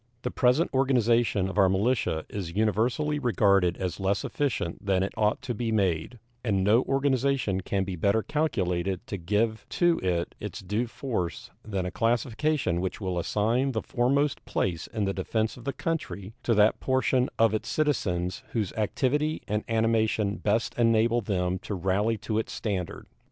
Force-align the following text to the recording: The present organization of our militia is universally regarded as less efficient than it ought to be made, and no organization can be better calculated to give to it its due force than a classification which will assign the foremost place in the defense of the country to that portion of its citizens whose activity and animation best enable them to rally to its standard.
The 0.23 0.31
present 0.31 0.73
organization 0.73 1.47
of 1.47 1.59
our 1.59 1.69
militia 1.69 2.25
is 2.27 2.55
universally 2.55 3.19
regarded 3.19 3.77
as 3.77 3.99
less 3.99 4.25
efficient 4.25 4.83
than 4.83 5.03
it 5.03 5.13
ought 5.15 5.43
to 5.43 5.53
be 5.53 5.71
made, 5.71 6.17
and 6.43 6.63
no 6.63 6.81
organization 6.85 7.61
can 7.61 7.83
be 7.83 7.95
better 7.95 8.23
calculated 8.23 9.05
to 9.05 9.17
give 9.17 9.63
to 9.69 9.99
it 9.99 10.33
its 10.39 10.61
due 10.61 10.87
force 10.87 11.51
than 11.63 11.85
a 11.85 11.91
classification 11.91 12.81
which 12.81 12.99
will 12.99 13.19
assign 13.19 13.73
the 13.73 13.83
foremost 13.83 14.43
place 14.43 14.87
in 14.87 15.05
the 15.05 15.13
defense 15.13 15.55
of 15.55 15.65
the 15.65 15.71
country 15.71 16.33
to 16.41 16.55
that 16.55 16.79
portion 16.79 17.29
of 17.37 17.53
its 17.53 17.69
citizens 17.69 18.41
whose 18.53 18.73
activity 18.73 19.43
and 19.47 19.63
animation 19.69 20.37
best 20.37 20.73
enable 20.79 21.21
them 21.21 21.59
to 21.59 21.75
rally 21.75 22.17
to 22.17 22.39
its 22.39 22.51
standard. 22.51 23.05